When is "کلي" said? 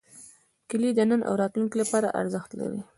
0.69-0.89